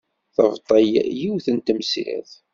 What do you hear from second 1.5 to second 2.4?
n temsirt.